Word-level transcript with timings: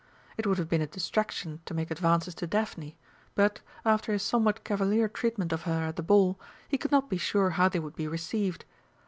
It 0.35 0.47
would 0.47 0.57
have 0.57 0.67
been 0.67 0.81
a 0.81 0.87
distraction 0.87 1.61
to 1.65 1.75
make 1.75 1.91
advances 1.91 2.33
to 2.41 2.47
Daphne, 2.47 2.97
but, 3.35 3.61
after 3.85 4.11
his 4.11 4.23
somewhat 4.23 4.63
cavalier 4.63 5.07
treatment 5.07 5.53
of 5.53 5.61
her 5.69 5.83
at 5.83 5.95
the 5.95 6.01
Ball, 6.01 6.39
he 6.67 6.79
could 6.79 6.91
not 6.91 7.07
be 7.07 7.17
sure 7.19 7.51
how 7.51 7.69
they 7.69 7.77
would 7.77 7.95
be 7.95 8.07
received. 8.07 8.65